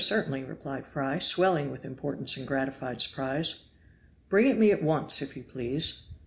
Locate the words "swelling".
1.19-1.69